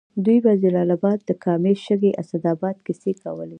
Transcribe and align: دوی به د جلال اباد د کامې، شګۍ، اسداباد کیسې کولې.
دوی 0.25 0.37
به 0.43 0.51
د 0.55 0.59
جلال 0.63 0.89
اباد 0.97 1.19
د 1.25 1.31
کامې، 1.43 1.73
شګۍ، 1.85 2.11
اسداباد 2.21 2.75
کیسې 2.85 3.11
کولې. 3.21 3.49